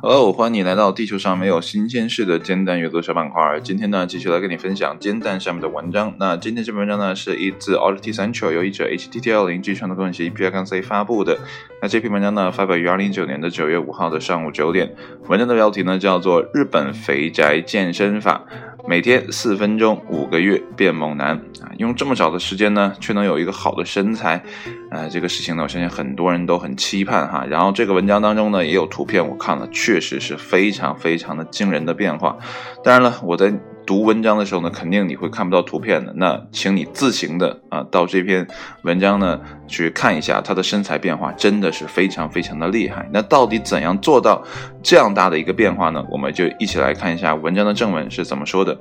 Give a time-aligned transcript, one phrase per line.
[0.00, 3.60] Hello，欢迎你来到地球上没有新鲜事的煎蛋阅读小板块。
[3.62, 6.14] 今天呢，继续来跟你分享煎蛋上面的文章。
[6.18, 11.38] 那今天这篇文章呢，是一自 Audit Central 由译者 HTTL 零 G 创作分析 P I 杠 C 发布的。
[11.82, 14.94] 那这篇文章呢，发表于二零一九年的九月五号的上午九点。
[15.28, 18.46] 文章的标题呢，叫做《日本肥宅健身法》。
[18.86, 21.70] 每天四分钟，五个月变猛男啊！
[21.78, 24.42] 用这么少的时间呢，却能有一个好的身材，
[24.90, 27.44] 呃，这个事情呢，我相信很多人都很期盼哈。
[27.48, 32.36] 然后这个文章当中呢，也有图片，我看了，确实是非常非常的惊人的变化。
[32.82, 33.52] 当然了，我在。
[33.86, 36.12] 读文章的时候呢，肯定你会看不到图片的。
[36.16, 38.46] 那请你自行的啊，到这篇
[38.82, 43.08] 文章呢去看一下他的身材变化，真的是非常非常的厉害。
[43.12, 44.42] 那到底怎样做到
[44.82, 46.04] 这样大的一个变化呢？
[46.10, 48.78] 我们就一起来看一下文章的正文是怎么说的。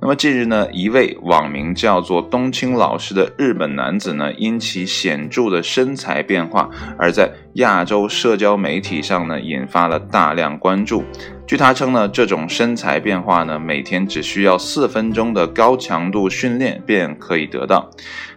[0.00, 11.04] 那么近日呢，一位网名叫做冬青老师的日本男子呢，因其显著的身材变化，而在亚洲社交媒体上呢，引发了大量关注。
[11.44, 17.90] 据他称呢，这种身材变化呢，每天只需要四分钟的高强度训练便可以得到。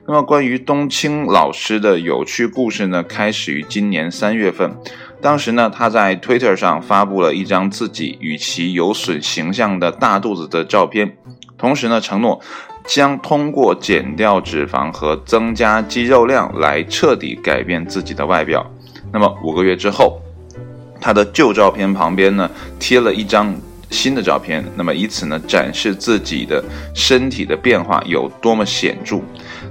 [0.06, 4.76] 那么，关于冬青老师的有趣故事呢，开始于今年三月份。
[5.22, 11.16] 当时呢，他在 Twitter 上发布了一张自己与其有损形象的大肚子的照片，
[11.58, 12.42] 同时呢，承诺
[12.86, 18.70] 将通过减掉脂肪和增加肌肉量来彻底改变自己的外表。
[19.14, 20.20] 那么五个月之后。
[21.06, 23.56] 他的旧照片旁边呢贴了一张
[23.92, 26.64] 新的照片，那么以此呢展示自己的
[26.96, 29.22] 身体的变化有多么显著。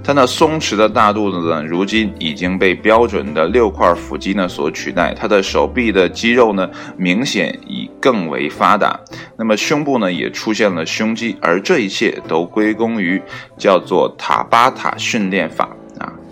[0.05, 5.13] 他那松弛的大肚子呢，如今已经被标准的六块腹肌呢所取代。
[5.13, 8.97] 他的手臂的肌肉呢明显已更为发达，
[9.37, 13.21] 那么胸部呢也出现了胸肌，而这一切都归功于
[13.59, 15.69] 叫做塔巴塔训练法。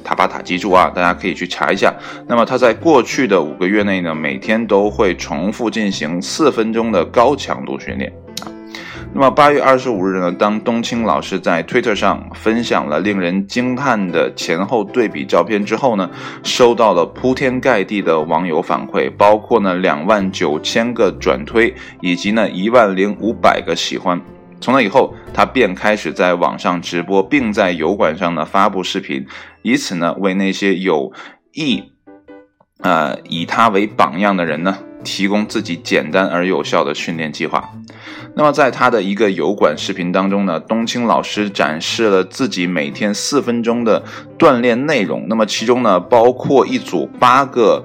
[0.02, 1.94] 塔巴塔，记住啊，大家可以去查一下。
[2.26, 8.12] 那么他在过去的五个月内呢，每天都会重复进行四分钟的高强度训练。
[9.14, 16.10] 那么八月二十五日呢，当冬青老师在 Twitter 上分享了令人惊叹的前后对比照片之后呢，
[16.42, 24.18] 收到了铺天盖地的网友反馈，包括呢两万九千个转推，以及呢一万零五百个喜欢。
[24.62, 29.26] 从那以后，他便开始在网上直播，并在油管上呢发布视频，
[29.62, 31.12] 以此呢为那些有
[31.52, 31.82] 意，
[32.80, 37.70] 呃以他为榜样的人呢提供自己简单而有效的训练计划。
[38.36, 44.04] 那么在他的一个油管视频当中呢，冬青老师展示了自己每天四分钟的
[44.38, 45.26] 锻炼内容。
[45.28, 47.84] 那么其中呢包括一组八个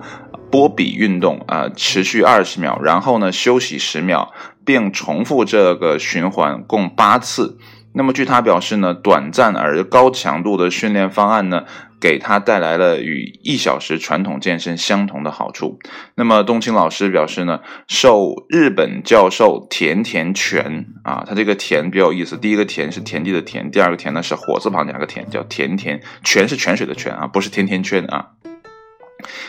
[0.51, 4.31] 波比运动啊，持续二十秒，然后呢休息十秒。
[4.67, 7.57] 并重复这个循环共八次。
[7.93, 11.63] 那么，据他表示呢，短暂而高强度的训练方案呢，
[11.99, 15.79] 给他带来了与一小时传统健身相同的好处。
[16.13, 22.37] 那么，冬青老师表示呢，受日本教授田田泉啊，他这个田比较有意思。
[22.37, 28.33] 第一个田是田地的田，第二个田呢是火字旁加个田，叫田田泉是泉水的泉啊，不是甜甜圈啊。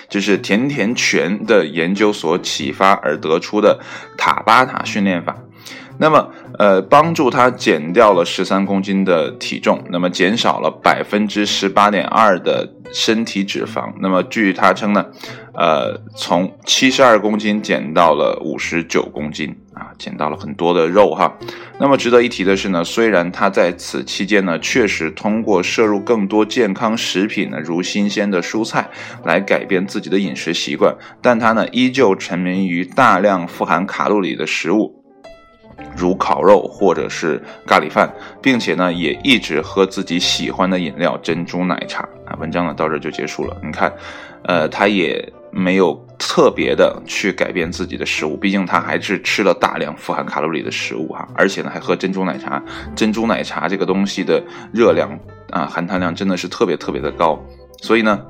[0.08, 3.78] 就是甜甜泉的研究所启发而得出的
[4.16, 5.36] 塔巴塔训练法，
[5.98, 15.04] 那么呃，帮助他减掉了十三公斤的体重，那么减少了百分之十八点二的身体脂肪，那么据他称呢。
[15.60, 21.36] 呃，从七十二公斤减到了五十九公斤啊，减到了很多的肉哈。
[21.80, 28.88] 那么值得一提的是呢，虽然他在此期间呢，确实通过摄入更多健康食品呢，如新鲜的蔬菜
[29.24, 35.02] 来改变自己的饮食习惯，但他呢依旧沉迷于大量富含卡路里的食物，
[35.96, 38.08] 如烤肉或者是咖喱饭，
[38.40, 42.36] 并且呢也一直喝自己喜欢的饮料珍珠奶茶啊。
[42.38, 43.92] 文章呢到这就结束了，你看，
[44.44, 45.32] 呃，他也。
[45.50, 52.62] 没有特别的去改变自己的食物，毕竟他还是吃了大量富含卡路里的食物哈，而且呢还喝珍珠奶茶，
[52.94, 55.18] 珍珠奶茶这个东西的热量
[55.48, 57.42] 啊含糖量真的是特别特别的高，
[57.80, 58.22] 所以呢，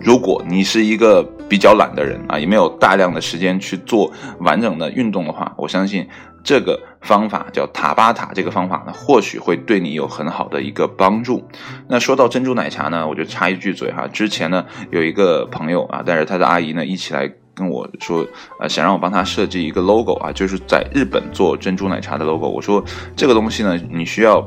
[0.00, 4.10] 如果你是一个比较懒的人啊，也没有大量的时间去做
[4.40, 6.06] 完整的运动的话，我相信。
[6.44, 11.46] 这个方法叫塔巴塔，这个方法呢，或许会对你有很好的一个帮助。
[11.88, 18.24] 那说到珍珠奶茶呢，我就插一句嘴哈，之前呢有一个朋友啊，带着他的阿姨呢一起来跟我说，
[18.60, 22.48] 呃，想让我帮他设计一个 logo 啊，就是在日本做珍珠奶茶的 logo。
[22.48, 22.82] 我说
[23.14, 24.40] 这个东西呢，你需要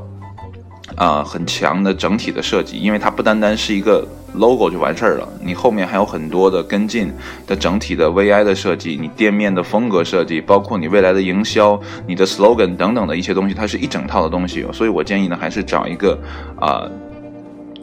[0.96, 4.06] 啊很强的整体的设计，因为它不单单是一个。
[4.34, 7.12] logo 就完事儿了，你后面还有很多的跟进
[7.46, 14.66] 的整体的 VI 的设计，你店面的风格设计，包括你未来的营销、你的 slogan 等等的一些东西，它是一整套的东西。
[14.72, 16.18] 所以我建议呢，还是找一个
[16.58, 16.88] 啊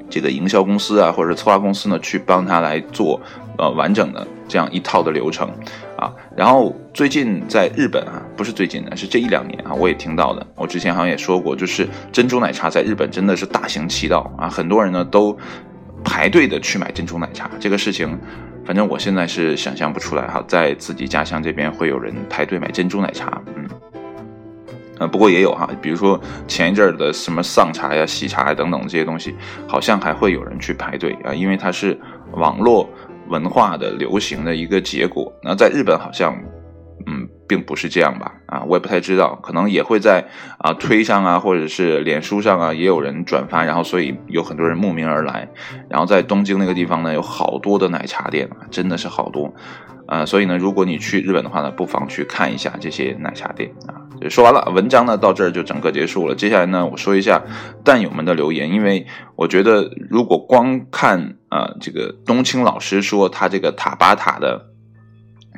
[0.10, 3.22] 这个营销公司啊，或者是策划公司呢，去帮他来做
[3.60, 5.48] 呃完整的这样一套的流程
[6.00, 6.14] 啊。
[6.36, 10.46] 然后最近在日本啊，不是最近的，是这一两年啊，我也听到的。
[10.56, 15.38] 我之前好像也说过，就是珍珠奶茶在日本真的是大行其道啊，很多人呢都
[16.04, 17.50] 排队的去买珍珠奶茶。
[17.60, 18.18] 这个事情，
[18.66, 23.68] 反正我现在是想象不出来哈，在自己家乡这边会有人排队买珍珠奶茶，嗯。
[25.00, 29.34] 呃，不过也有哈，比如说前一阵儿的什么丧茶呀、喜茶呀等等这些东西，
[29.66, 31.98] 好像还会有人去排队啊，因为它是
[32.34, 32.90] 网络
[33.30, 35.32] 文化的流行的一个结果。
[35.44, 36.36] 那在日本好像，
[37.06, 38.34] 嗯，并不是这样吧？
[38.48, 40.26] 啊，我也不太知道，可能也会在
[40.58, 45.48] 啊推上啊，或者是脸书上啊，也有人转发，然后所以有很多人慕名而来。
[45.90, 49.54] 然后在东京那个地方呢，有好多的奶茶店啊，真的是好多。
[50.08, 53.94] 啊，所以呢，如果你去日本的话呢，不妨去看一下这些奶茶店啊。
[54.28, 56.34] 说完了，文章呢到这儿就整个结束了。
[56.34, 57.42] 接下来呢，我说一下
[57.86, 59.06] 蛋友们的留言，因为
[59.36, 64.68] 我觉得如果光看啊这个冬青老师说他这个塔巴塔的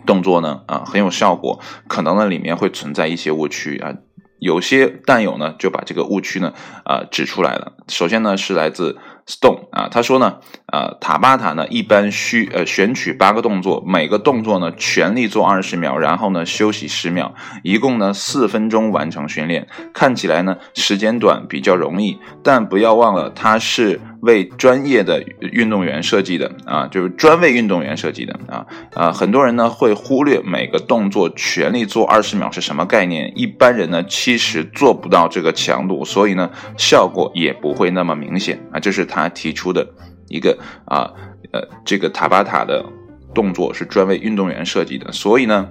[0.06, 3.94] 动作呢啊很有效果，可能呢里面会存在一些误区啊。
[4.40, 6.54] 有些蛋友呢就把这个误区呢
[6.84, 7.74] 啊指出来了。
[7.88, 8.98] 首先呢是来自。
[9.28, 10.40] Stone 啊，他说呢，
[10.74, 17.34] 呃，塔巴塔呢一般需呃选取八个动作，每个动作呢全力做二十秒，然后呢休息十秒，
[17.64, 19.68] 一共呢四分钟完成训练。
[19.94, 28.66] 看起来呢时间短，比较容易，但不要忘了它是为专业的运动员设计的啊，就是专为运动员设计的啊
[28.96, 39.02] 啊，很多人呢会忽略每个动作全力做二十秒是什么概念，一般人呢其实做不到这个强度，所以呢效果也不会那么明显啊，这是。
[39.12, 39.86] 他提出的
[40.30, 41.12] 一个啊
[41.52, 42.86] 呃，这个塔巴塔的
[43.34, 45.68] 动作是专为运动员设计的，所以呢，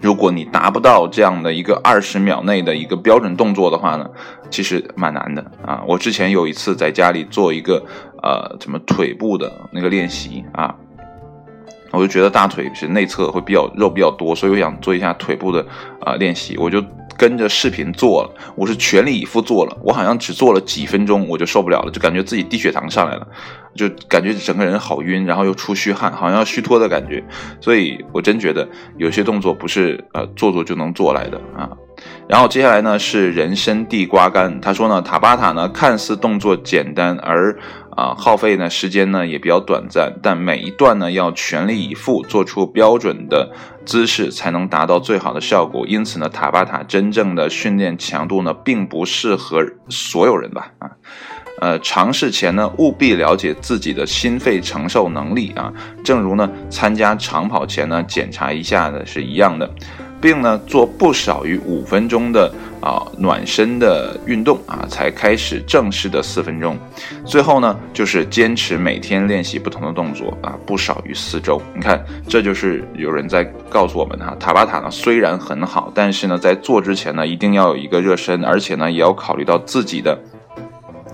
[0.00, 4.08] 如果你达不到这样的一个二十秒内的一个标准动作的话呢，
[4.50, 5.82] 其实蛮难的啊。
[5.86, 7.84] 我之前有一次在家里做一个
[8.22, 10.74] 呃什么腿部的那个练习啊，
[11.90, 15.66] 我就觉得大腿是内侧会比较肉比较多，所以我想做一下腿部的
[16.00, 16.82] 啊练习，我就。
[17.18, 23.26] 跟着视频做了，我是全力以赴做了，我好像只做了几分钟，我就受不了了，就感觉自己低血糖上来了，
[23.74, 27.22] 就感觉整个人好晕，然后又出虚汗，好像要虚脱的感觉，
[27.60, 31.68] 所以我真觉得有些动作不是呃做做就能做来的啊。
[32.28, 37.58] 然后接下来呢是人参地瓜干，他说呢塔巴塔呢看似动作简单，而
[37.90, 43.50] 啊耗费呢时间呢也比较短暂，但每一段呢要全力以赴做出标准的
[43.86, 45.86] 姿势才能达到最好的效果。
[45.86, 50.90] 因此呢塔巴塔真正的训练强度呢并不适合所有人吧啊，
[51.62, 55.72] 呃尝试前呢务必了解自己的心肺承受能力啊，
[56.04, 59.68] 正如呢参加长跑前呢检查一下的是一样的。
[60.20, 66.76] 并呢做不少于五分钟的啊暖身的运动啊，才开始正式的四分钟。
[67.24, 71.60] 最后呢就是坚持每天练习不同的动作啊，不少于四周。
[71.74, 80.18] 你看，这就是有人在告诉我们哈，塔巴塔呢虽然很好，但是呢在做之前呢一定要有一个热身，而且呢也要考虑到自己的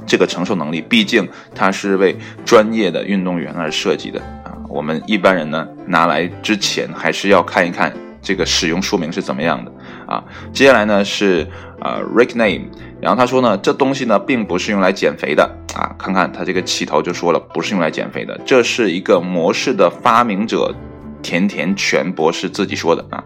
[0.07, 4.57] 这个承受能力，毕竟它是为专业的运动员而设计的啊。
[4.69, 7.93] 我们一般人呢拿来之前还是要看一看。
[8.25, 9.71] 这个使用说明是怎么样的
[10.09, 10.25] 啊？
[10.53, 11.47] 接下来呢是
[11.81, 12.62] 呃 Rick Name，
[13.00, 15.44] 然后他说呢，这东西呢并不是用来减肥的
[15.75, 15.94] 啊。
[15.99, 20.75] 看看他这个起头就说了，不是用来减肥的，这是一个模式的发明者
[21.23, 23.23] 甜甜全博士自己说的啊。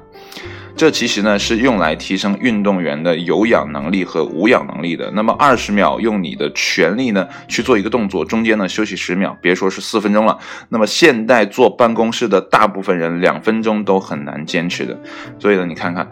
[0.78, 5.10] 这其实呢是用来提升运动员的有氧能力和无氧能力的。
[5.10, 10.38] 那么二十秒用你的全力呢去做一个动作，中间呢休息十秒，别说是四分钟了。
[10.68, 14.96] 那么现代坐办公室的大部分人两分钟都很难坚持的。
[15.40, 16.08] 所以呢，你看看。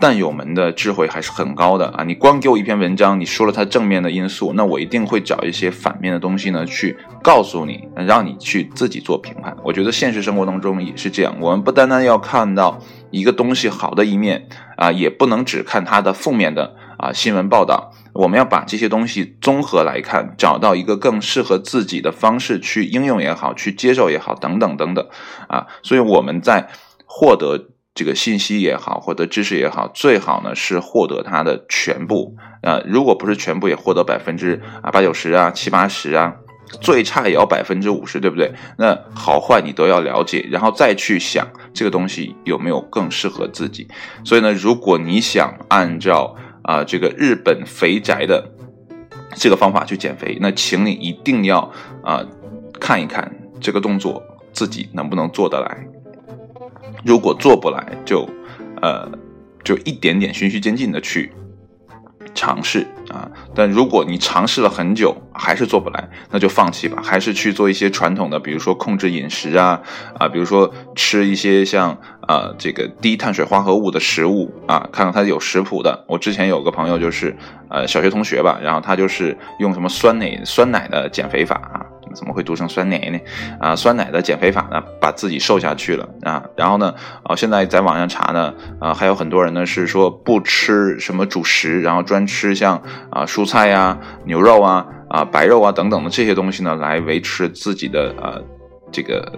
[0.00, 2.02] 但友们的智慧还是很高的啊！
[2.04, 9.54] 你光给我一篇文章，你说了它正面的因素，那我一定会找一些反面的东西呢，去告诉你，让你去自己做评判。
[9.62, 12.80] 我觉得现实生活当中也是这样，我们不单单要看到
[13.10, 25.06] 一个东西好的一面啊，也不能只看它的负面的啊新闻报道，我们要把这些东西综合来看，找到一个更适合自己的方式去应用也好，去接受也好，等等等等
[25.46, 25.66] 啊。
[25.82, 26.70] 所以我们在
[27.04, 27.68] 获得。
[27.94, 32.36] 这个信息也好，获得知识也好，最好呢是获得它的全部。
[32.62, 36.34] 呃，如果不是全部，也获得百分之啊八九十啊七八十啊，
[36.80, 38.52] 最差也要百分之五十，对不对？
[38.78, 43.88] 那好坏你都要了解，然后再去想这个东西有没有更适合自己。
[44.24, 48.52] 所以呢，如果你想按照啊这个日本肥宅的
[49.34, 51.70] 这个方法去减肥，那请你一定要
[52.04, 52.24] 啊
[52.78, 53.30] 看一看
[53.60, 55.86] 这个动作自己能不能做得来。
[57.04, 58.28] 如果做不来，就，
[58.82, 59.10] 呃，
[59.64, 61.32] 就一点点循序渐进的去
[62.34, 63.30] 尝试啊。
[63.54, 69.80] 但如果你尝试了很久还是做不来，那就放弃吧，还是去做一些传统的，比如说控制饮食啊
[70.18, 76.04] 啊，比如说吃一些像啊这个低碳水化合物的食物啊，看看它有食谱的。
[76.06, 77.36] 我之前有个朋友就是
[77.68, 81.79] 呃小学同学吧，然后他就是用什么酸奶酸奶的减肥法啊。
[82.14, 83.20] 怎么会读成酸奶呢？
[83.60, 86.42] 啊，酸奶的减肥法呢，把自己瘦下去了啊。
[86.56, 98.42] 然后呢，啊，现在在网上查呢，啊，还有很多人呢是说不吃什么主食，然后专吃像啊蔬菜呀、牛肉啊、啊白肉啊等等的这些东西呢，来维持自己的呃
[98.92, 99.32] 这个。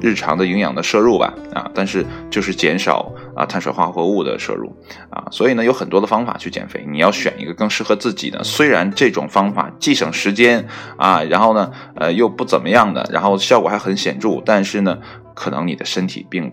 [0.00, 4.74] 日常的营养的摄入吧，啊，但是就是减少啊碳水化合物的摄入，
[5.10, 8.42] 啊，所以呢有很多的方法去减肥，你要选一个更适合自己的。
[8.42, 10.66] 虽然这种方法既省时间
[10.96, 14.98] 啊，然后呢，呃又不怎么样的，然后效果还很显著，但是呢，
[15.34, 16.50] 可能你的身体并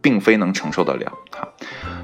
[0.00, 1.06] 并非能承受得了
[1.38, 1.46] 啊。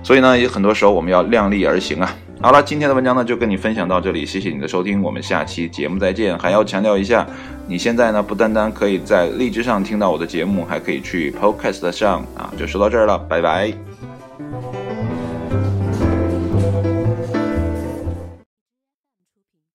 [0.02, 2.14] 所以呢，有很多时候我们要量力而行啊。
[2.40, 6.38] 好了，今天的文章呢就跟你分享到这里，谢谢你的收听，我们下期节目再见。
[6.38, 7.26] 还要强调一下，
[7.66, 13.72] 你现在呢不单单可以在荔枝上听到我的节目，还可以去 Podcast 上啊，就说到这儿了，拜拜。